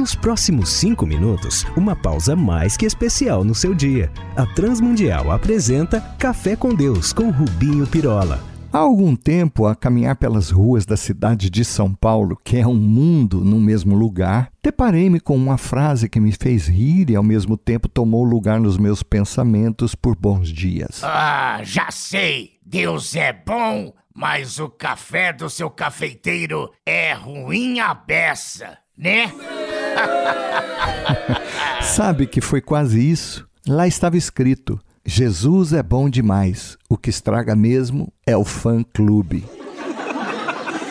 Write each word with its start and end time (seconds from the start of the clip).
Nos 0.00 0.14
próximos 0.14 0.70
cinco 0.70 1.04
minutos, 1.04 1.66
uma 1.76 1.94
pausa 1.94 2.34
mais 2.34 2.74
que 2.74 2.86
especial 2.86 3.44
no 3.44 3.54
seu 3.54 3.74
dia. 3.74 4.10
A 4.34 4.46
Transmundial 4.46 5.30
apresenta 5.30 6.00
Café 6.18 6.56
com 6.56 6.74
Deus 6.74 7.12
com 7.12 7.28
Rubinho 7.28 7.86
Pirola. 7.86 8.42
Há 8.72 8.78
algum 8.78 9.14
tempo, 9.14 9.66
a 9.66 9.76
caminhar 9.76 10.16
pelas 10.16 10.50
ruas 10.50 10.86
da 10.86 10.96
cidade 10.96 11.50
de 11.50 11.66
São 11.66 11.92
Paulo, 11.92 12.40
que 12.42 12.56
é 12.56 12.66
um 12.66 12.76
mundo 12.76 13.44
no 13.44 13.60
mesmo 13.60 13.94
lugar, 13.94 14.50
deparei-me 14.62 15.20
com 15.20 15.36
uma 15.36 15.58
frase 15.58 16.08
que 16.08 16.18
me 16.18 16.32
fez 16.32 16.66
rir 16.66 17.10
e 17.10 17.14
ao 17.14 17.22
mesmo 17.22 17.54
tempo 17.58 17.86
tomou 17.86 18.24
lugar 18.24 18.58
nos 18.58 18.78
meus 18.78 19.02
pensamentos 19.02 19.94
por 19.94 20.16
bons 20.16 20.48
dias. 20.48 21.04
Ah, 21.04 21.60
já 21.62 21.90
sei! 21.90 22.52
Deus 22.64 23.14
é 23.14 23.34
bom, 23.34 23.92
mas 24.14 24.58
o 24.58 24.70
café 24.70 25.30
do 25.30 25.50
seu 25.50 25.68
cafeiteiro 25.68 26.72
é 26.86 27.12
ruim 27.12 27.80
a 27.80 27.92
beça, 27.92 28.78
né? 28.96 29.30
Sabe 31.82 32.26
que 32.26 32.40
foi 32.40 32.60
quase 32.60 33.00
isso? 33.00 33.46
Lá 33.66 33.86
estava 33.86 34.16
escrito: 34.16 34.78
Jesus 35.04 35.72
é 35.72 35.82
bom 35.82 36.08
demais, 36.08 36.76
o 36.88 36.96
que 36.96 37.10
estraga 37.10 37.54
mesmo 37.54 38.12
é 38.26 38.36
o 38.36 38.44
fã-clube. 38.44 39.44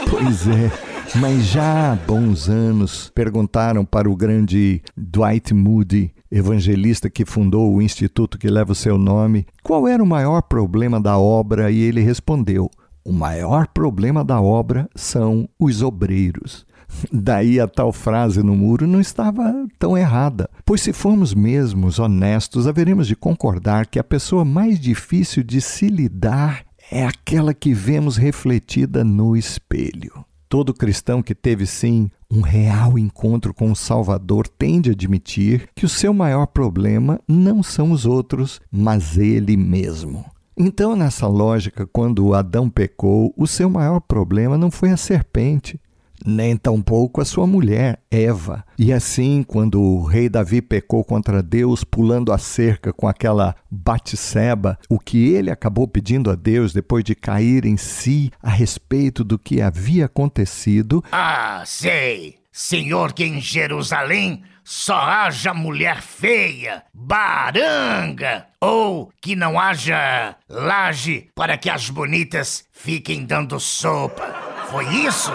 Pois 0.09 0.47
é, 0.47 0.71
mas 1.19 1.45
já 1.45 1.93
há 1.93 1.95
bons 1.95 2.49
anos 2.49 3.11
perguntaram 3.13 3.85
para 3.85 4.09
o 4.09 4.15
grande 4.15 4.81
Dwight 4.97 5.53
Moody, 5.53 6.13
evangelista 6.31 7.09
que 7.09 7.25
fundou 7.25 7.73
o 7.73 7.81
instituto 7.81 8.37
que 8.37 8.49
leva 8.49 8.71
o 8.71 8.75
seu 8.75 8.97
nome, 8.97 9.45
qual 9.63 9.87
era 9.87 10.03
o 10.03 10.07
maior 10.07 10.41
problema 10.41 10.99
da 10.99 11.17
obra 11.17 11.71
e 11.71 11.79
ele 11.79 12.01
respondeu: 12.01 12.69
o 13.03 13.11
maior 13.11 13.67
problema 13.67 14.23
da 14.23 14.39
obra 14.39 14.87
são 14.95 15.49
os 15.59 15.81
obreiros. 15.81 16.65
Daí 17.11 17.59
a 17.59 17.67
tal 17.67 17.93
frase 17.93 18.43
no 18.43 18.55
muro 18.55 18.87
não 18.87 18.99
estava 18.99 19.67
tão 19.77 19.97
errada, 19.97 20.49
pois 20.65 20.81
se 20.81 20.91
formos 20.91 21.33
mesmos 21.33 21.99
honestos, 21.99 22.67
haveremos 22.67 23.07
de 23.07 23.15
concordar 23.15 23.87
que 23.87 23.99
a 23.99 24.03
pessoa 24.03 24.43
mais 24.43 24.79
difícil 24.79 25.43
de 25.43 25.61
se 25.61 25.87
lidar 25.87 26.65
é 26.91 27.05
aquela 27.05 27.53
que 27.53 27.73
vemos 27.73 28.17
refletida 28.17 29.03
no 29.03 29.37
espelho. 29.37 30.25
Todo 30.49 30.73
cristão 30.73 31.21
que 31.21 31.35
teve 31.35 31.67
sim 31.67 32.09
um 32.31 32.41
real 32.41 32.97
encontro 32.97 33.53
com 33.53 33.71
o 33.71 33.75
Salvador 33.75 34.47
tende 34.47 34.89
a 34.89 34.93
admitir 34.93 35.69
que 35.75 35.85
o 35.85 35.89
seu 35.89 36.11
maior 36.11 36.47
problema 36.47 37.19
não 37.27 37.61
são 37.61 37.91
os 37.91 38.05
outros, 38.05 38.59
mas 38.71 39.15
ele 39.15 39.55
mesmo. 39.55 40.25
Então, 40.57 40.95
nessa 40.95 41.27
lógica, 41.27 41.87
quando 41.87 42.33
Adão 42.33 42.69
pecou, 42.69 43.33
o 43.37 43.45
seu 43.45 43.69
maior 43.69 43.99
problema 43.99 44.57
não 44.57 44.71
foi 44.71 44.89
a 44.89 44.97
serpente, 44.97 45.79
nem 46.25 46.55
tampouco 46.55 47.21
a 47.21 47.25
sua 47.25 47.47
mulher, 47.47 47.99
Eva. 48.09 48.63
E 48.77 48.91
assim, 48.93 49.43
quando 49.43 49.81
o 49.81 50.03
rei 50.03 50.29
Davi 50.29 50.61
pecou 50.61 51.03
contra 51.03 51.41
Deus, 51.41 51.83
pulando 51.83 52.31
a 52.31 52.37
cerca 52.37 52.93
com 52.93 53.07
aquela 53.07 53.55
Batseba, 53.69 54.77
o 54.89 54.99
que 54.99 55.29
ele 55.29 55.51
acabou 55.51 55.87
pedindo 55.87 56.29
a 56.29 56.35
Deus 56.35 56.73
depois 56.73 57.03
de 57.03 57.15
cair 57.15 57.65
em 57.65 57.77
si 57.77 58.31
a 58.41 58.49
respeito 58.49 59.23
do 59.23 59.37
que 59.37 59.61
havia 59.61 60.05
acontecido. 60.05 61.03
Ah, 61.11 61.63
sei! 61.65 62.37
Senhor, 62.51 63.13
que 63.13 63.23
em 63.23 63.39
Jerusalém 63.39 64.43
só 64.63 64.99
haja 64.99 65.53
mulher 65.53 66.01
feia, 66.01 66.83
baranga, 66.93 68.45
ou 68.61 69.11
que 69.19 69.35
não 69.35 69.59
haja 69.59 70.35
laje 70.47 71.27
para 71.33 71.57
que 71.57 71.69
as 71.69 71.89
bonitas 71.89 72.65
fiquem 72.71 73.25
dando 73.25 73.59
sopa. 73.59 74.27
Foi 74.69 74.85
isso? 74.93 75.31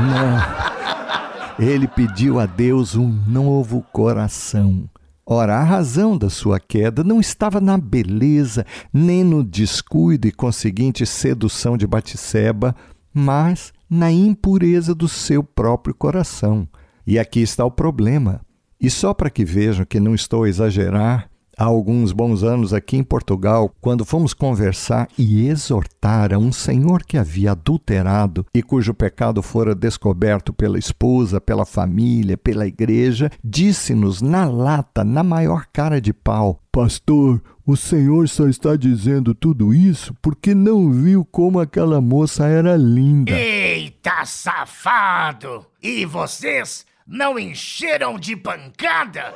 Não. 0.00 0.68
Ele 1.58 1.88
pediu 1.88 2.38
a 2.38 2.46
Deus 2.46 2.94
um 2.94 3.08
novo 3.26 3.84
coração. 3.92 4.88
Ora, 5.26 5.56
a 5.56 5.62
razão 5.62 6.16
da 6.16 6.30
sua 6.30 6.58
queda 6.58 7.04
não 7.04 7.20
estava 7.20 7.60
na 7.60 7.76
beleza, 7.76 8.64
nem 8.92 9.22
no 9.22 9.44
descuido 9.44 10.26
e 10.26 10.32
conseguinte 10.32 11.04
sedução 11.04 11.76
de 11.76 11.86
Batseba, 11.86 12.74
mas 13.12 13.72
na 13.90 14.10
impureza 14.10 14.94
do 14.94 15.08
seu 15.08 15.42
próprio 15.42 15.94
coração. 15.94 16.66
E 17.06 17.18
aqui 17.18 17.40
está 17.40 17.64
o 17.64 17.70
problema. 17.70 18.40
E 18.80 18.88
só 18.88 19.12
para 19.12 19.28
que 19.28 19.44
vejam 19.44 19.84
que 19.84 19.98
não 19.98 20.14
estou 20.14 20.44
a 20.44 20.48
exagerar, 20.48 21.28
há 21.58 21.64
alguns 21.64 22.12
bons 22.12 22.44
anos 22.44 22.72
aqui 22.72 22.96
em 22.96 23.02
Portugal, 23.02 23.74
quando 23.80 24.04
fomos 24.04 24.32
conversar 24.32 25.08
e 25.18 25.48
exortar 25.48 26.32
a 26.32 26.38
um 26.38 26.52
senhor 26.52 27.02
que 27.02 27.18
havia 27.18 27.50
adulterado 27.50 28.46
e 28.54 28.62
cujo 28.62 28.94
pecado 28.94 29.42
fora 29.42 29.74
descoberto 29.74 30.52
pela 30.52 30.78
esposa, 30.78 31.40
pela 31.40 31.66
família, 31.66 32.36
pela 32.36 32.66
igreja, 32.66 33.30
disse-nos 33.42 34.22
na 34.22 34.44
lata, 34.44 35.02
na 35.02 35.24
maior 35.24 35.66
cara 35.72 36.00
de 36.00 36.12
pau: 36.12 36.60
Pastor, 36.70 37.42
o 37.66 37.76
senhor 37.76 38.28
só 38.28 38.48
está 38.48 38.76
dizendo 38.76 39.34
tudo 39.34 39.74
isso 39.74 40.14
porque 40.22 40.54
não 40.54 40.92
viu 40.92 41.24
como 41.24 41.58
aquela 41.58 42.00
moça 42.00 42.46
era 42.46 42.76
linda. 42.76 43.32
Eita, 43.32 44.24
safado! 44.24 45.66
E 45.82 46.04
vocês 46.06 46.86
não 47.06 47.38
encheram 47.38 48.18
de 48.18 48.36
pancada? 48.36 49.34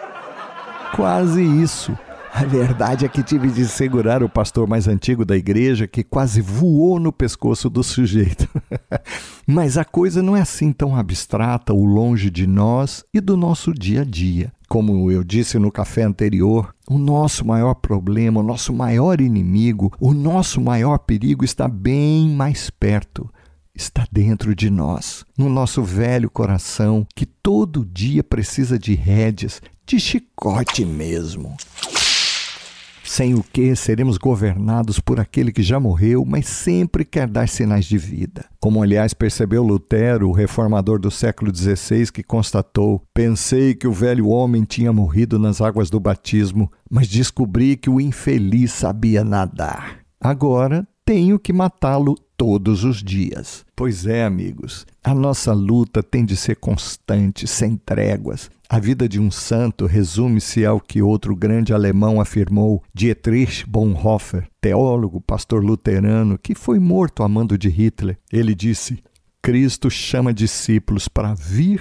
Quase 0.95 1.43
isso. 1.43 1.97
A 2.35 2.45
verdade 2.45 3.05
é 3.05 3.09
que 3.11 3.23
tive 3.23 3.51
de 3.51 3.69
segurar 3.69 4.23
o 4.23 4.29
pastor 4.29 4.67
mais 4.67 4.89
antigo 4.89 5.23
da 5.23 5.37
igreja 5.37 5.87
que 5.87 6.03
quase 6.03 6.41
voou 6.41 6.99
no 6.99 7.13
pescoço 7.13 7.69
do 7.69 7.83
sujeito. 7.83 8.49
Mas 9.47 9.77
a 9.77 9.85
coisa 9.85 10.23
não 10.23 10.35
é 10.35 10.41
assim 10.41 10.73
tão 10.73 10.97
abstrata 10.97 11.75
ou 11.75 11.85
longe 11.85 12.31
de 12.31 12.47
nós 12.47 13.05
e 13.13 13.21
do 13.21 13.37
nosso 13.37 13.75
dia 13.75 14.01
a 14.01 14.05
dia. 14.05 14.51
Como 14.67 15.13
eu 15.13 15.23
disse 15.23 15.59
no 15.59 15.71
café 15.71 16.05
anterior, 16.05 16.75
o 16.89 16.97
nosso 16.97 17.47
maior 17.47 17.75
problema, 17.75 18.41
o 18.41 18.43
nosso 18.43 18.73
maior 18.73 19.21
inimigo, 19.21 19.93
o 20.01 20.15
nosso 20.15 20.59
maior 20.59 20.97
perigo 21.01 21.45
está 21.45 21.69
bem 21.69 22.31
mais 22.31 22.71
perto 22.71 23.29
está 23.75 24.07
dentro 24.13 24.55
de 24.55 24.69
nós, 24.69 25.25
no 25.37 25.49
nosso 25.49 25.83
velho 25.83 26.29
coração, 26.29 27.07
que 27.17 27.25
todo 27.25 27.87
dia 27.87 28.23
precisa 28.23 28.79
de 28.79 28.95
rédeas, 28.95 29.63
de 29.87 29.99
chicote 29.99 30.85
mesmo 30.85 31.57
sem 33.13 33.35
o 33.35 33.43
que 33.43 33.77
seremos 33.77 34.17
governados 34.17 34.99
por 34.99 35.21
aquele 35.21 35.53
que 35.53 35.63
já 35.63 35.79
morreu, 35.79 36.25
mas 36.25 36.47
sempre 36.47 37.05
quer 37.05 37.29
dar 37.29 37.47
sinais 37.47 37.85
de 37.85 37.99
vida. 37.99 38.47
Como, 38.59 38.83
aliás, 38.83 39.13
percebeu 39.13 39.63
Lutero, 39.63 40.31
o 40.31 40.33
reformador 40.33 40.99
do 40.99 41.11
século 41.11 41.55
XVI, 41.55 42.11
que 42.11 42.23
constatou: 42.23 43.03
Pensei 43.13 43.75
que 43.75 43.87
o 43.87 43.93
velho 43.93 44.29
homem 44.29 44.65
tinha 44.65 44.91
morrido 44.95 45.39
nas 45.39 45.61
águas 45.61 45.91
do 45.91 46.01
batismo, 46.01 46.73
mas 46.91 47.07
descobri 47.07 47.77
que 47.77 47.91
o 47.91 48.01
infeliz 48.01 48.73
sabia 48.73 49.23
nadar. 49.23 49.99
Agora 50.19 50.89
tenho 51.05 51.39
que 51.39 51.53
matá-lo 51.53 52.15
todos 52.43 52.83
os 52.83 53.01
dias. 53.01 53.65
Pois 53.77 54.05
é, 54.05 54.25
amigos, 54.25 54.85
a 55.01 55.15
nossa 55.15 55.53
luta 55.53 56.03
tem 56.03 56.25
de 56.25 56.37
ser 56.37 56.57
constante, 56.57 57.47
sem 57.47 57.77
tréguas. 57.77 58.51
A 58.69 58.81
vida 58.81 59.09
de 59.09 59.21
um 59.21 59.31
santo 59.31 59.87
resume-se 59.87 60.67
ao 60.67 60.81
que 60.81 61.01
outro 61.01 61.37
grande 61.37 61.73
alemão 61.73 62.21
afirmou, 62.21 62.83
Dietrich 62.93 63.65
Bonhoeffer, 63.65 64.49
teólogo, 64.61 65.21
pastor 65.21 65.65
luterano, 65.65 66.37
que 66.37 66.53
foi 66.53 66.81
morto 66.81 67.23
a 67.23 67.29
mando 67.29 67.57
de 67.57 67.69
Hitler. 67.69 68.19
Ele 68.33 68.57
disse: 68.57 68.99
Cristo 69.41 69.89
chama 69.89 70.35
discípulos 70.35 71.07
para 71.07 71.35
vir 71.35 71.81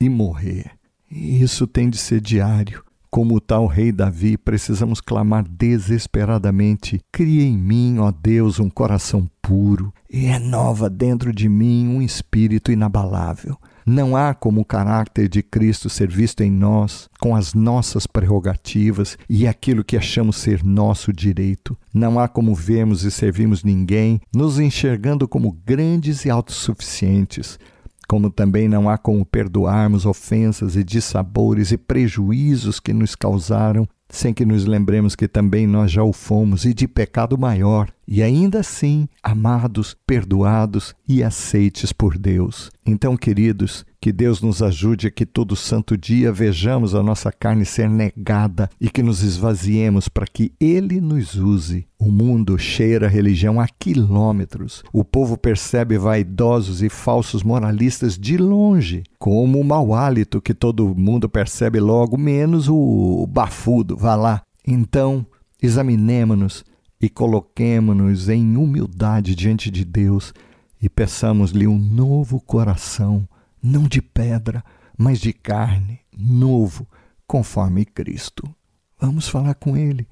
e 0.00 0.08
morrer. 0.08 0.70
E 1.10 1.42
isso 1.42 1.66
tem 1.66 1.90
de 1.90 1.98
ser 1.98 2.22
diário. 2.22 2.82
Como 3.10 3.34
o 3.34 3.40
tal 3.40 3.66
rei 3.66 3.90
Davi, 3.90 4.36
precisamos 4.36 5.00
clamar 5.00 5.44
desesperadamente: 5.48 7.00
Cria 7.10 7.42
em 7.42 7.58
mim, 7.58 7.98
ó 7.98 8.12
Deus, 8.12 8.60
um 8.60 8.70
coração 8.70 9.28
puro 9.42 9.92
e 10.08 10.20
renova 10.20 10.88
dentro 10.88 11.32
de 11.32 11.48
mim 11.48 11.88
um 11.88 12.00
espírito 12.00 12.70
inabalável. 12.70 13.56
Não 13.84 14.16
há 14.16 14.32
como 14.32 14.60
o 14.60 14.64
caráter 14.64 15.28
de 15.28 15.42
Cristo 15.42 15.90
ser 15.90 16.08
visto 16.08 16.42
em 16.42 16.52
nós, 16.52 17.08
com 17.18 17.34
as 17.34 17.52
nossas 17.52 18.06
prerrogativas 18.06 19.18
e 19.28 19.48
aquilo 19.48 19.82
que 19.82 19.96
achamos 19.96 20.36
ser 20.36 20.62
nosso 20.62 21.12
direito. 21.12 21.76
Não 21.92 22.20
há 22.20 22.28
como 22.28 22.54
vermos 22.54 23.02
e 23.02 23.10
servirmos 23.10 23.64
ninguém, 23.64 24.20
nos 24.32 24.60
enxergando 24.60 25.26
como 25.26 25.50
grandes 25.66 26.24
e 26.24 26.30
autossuficientes 26.30 27.58
como 28.10 28.28
também 28.28 28.68
não 28.68 28.90
há 28.90 28.98
como 28.98 29.24
perdoarmos 29.24 30.04
ofensas 30.04 30.74
e 30.74 30.82
dissabores 30.82 31.70
e 31.70 31.78
prejuízos 31.78 32.80
que 32.80 32.92
nos 32.92 33.14
causaram, 33.14 33.86
sem 34.08 34.34
que 34.34 34.44
nos 34.44 34.64
lembremos 34.64 35.14
que 35.14 35.28
também 35.28 35.64
nós 35.64 35.92
já 35.92 36.02
o 36.02 36.12
fomos 36.12 36.64
e 36.64 36.74
de 36.74 36.88
pecado 36.88 37.38
maior, 37.38 37.88
e 38.10 38.24
ainda 38.24 38.58
assim 38.58 39.08
amados, 39.22 39.96
perdoados 40.04 40.96
e 41.08 41.22
aceites 41.22 41.92
por 41.92 42.18
Deus. 42.18 42.68
Então, 42.84 43.16
queridos, 43.16 43.86
que 44.00 44.10
Deus 44.12 44.42
nos 44.42 44.62
ajude 44.62 45.06
a 45.06 45.10
que 45.12 45.24
todo 45.24 45.54
santo 45.54 45.96
dia 45.96 46.32
vejamos 46.32 46.92
a 46.92 47.04
nossa 47.04 47.30
carne 47.30 47.64
ser 47.64 47.88
negada 47.88 48.68
e 48.80 48.90
que 48.90 49.00
nos 49.00 49.22
esvaziemos 49.22 50.08
para 50.08 50.26
que 50.26 50.52
Ele 50.58 51.00
nos 51.00 51.36
use. 51.36 51.86
O 51.96 52.10
mundo 52.10 52.58
cheira 52.58 53.06
a 53.06 53.10
religião 53.10 53.60
a 53.60 53.68
quilômetros. 53.68 54.82
O 54.92 55.04
povo 55.04 55.36
percebe 55.36 55.96
vaidosos 55.96 56.82
e 56.82 56.88
falsos 56.88 57.44
moralistas 57.44 58.18
de 58.18 58.36
longe, 58.36 59.04
como 59.20 59.60
o 59.60 59.64
mau 59.64 59.94
hálito 59.94 60.40
que 60.40 60.54
todo 60.54 60.96
mundo 60.96 61.28
percebe 61.28 61.78
logo, 61.78 62.18
menos 62.18 62.68
o 62.68 63.24
bafudo. 63.28 63.96
Vá 63.96 64.16
lá. 64.16 64.42
Então, 64.66 65.24
examinemo-nos 65.62 66.64
e 67.00 67.08
coloquemo-nos 67.08 68.28
em 68.28 68.56
humildade 68.56 69.34
diante 69.34 69.70
de 69.70 69.84
Deus 69.84 70.34
e 70.80 70.88
peçamos-lhe 70.88 71.66
um 71.66 71.78
novo 71.78 72.40
coração 72.40 73.28
não 73.62 73.84
de 73.84 74.00
pedra, 74.00 74.64
mas 74.96 75.18
de 75.20 75.32
carne, 75.32 76.00
novo, 76.16 76.86
conforme 77.26 77.84
Cristo. 77.84 78.48
Vamos 78.98 79.28
falar 79.28 79.54
com 79.54 79.76
Ele. 79.76 80.06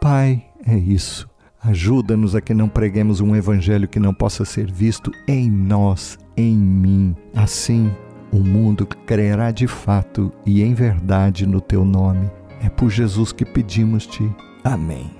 Pai, 0.00 0.46
é 0.66 0.76
isso. 0.76 1.28
Ajuda-nos 1.62 2.34
a 2.34 2.40
que 2.40 2.54
não 2.54 2.68
preguemos 2.68 3.20
um 3.20 3.34
evangelho 3.34 3.88
que 3.88 3.98
não 3.98 4.14
possa 4.14 4.44
ser 4.44 4.70
visto 4.70 5.10
em 5.26 5.50
nós, 5.50 6.18
em 6.36 6.56
mim. 6.56 7.16
Assim, 7.34 7.90
o 8.32 8.38
mundo 8.38 8.86
crerá 8.86 9.50
de 9.50 9.66
fato 9.66 10.32
e 10.46 10.62
em 10.62 10.72
verdade 10.72 11.46
no 11.46 11.60
teu 11.60 11.84
nome. 11.84 12.30
É 12.60 12.68
por 12.68 12.90
Jesus 12.90 13.32
que 13.32 13.44
pedimos-te. 13.44 14.30
Amém. 14.64 15.18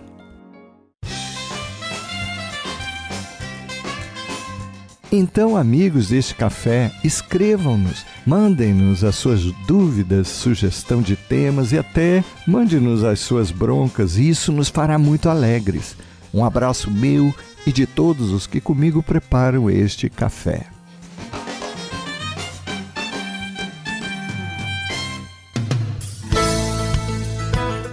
Então, 5.10 5.56
amigos 5.56 6.10
deste 6.10 6.34
café, 6.34 6.92
escrevam-nos, 7.02 8.04
mandem-nos 8.26 9.02
as 9.02 9.16
suas 9.16 9.42
dúvidas, 9.66 10.28
sugestão 10.28 11.00
de 11.00 11.16
temas 11.16 11.72
e 11.72 11.78
até 11.78 12.22
mande-nos 12.46 13.02
as 13.02 13.20
suas 13.20 13.50
broncas, 13.50 14.18
isso 14.18 14.52
nos 14.52 14.68
fará 14.68 14.98
muito 14.98 15.30
alegres. 15.30 15.96
Um 16.32 16.44
abraço 16.44 16.90
meu 16.90 17.34
e 17.66 17.72
de 17.72 17.86
todos 17.86 18.32
os 18.32 18.46
que 18.46 18.60
comigo 18.60 19.02
preparam 19.02 19.70
este 19.70 20.10
café. 20.10 20.77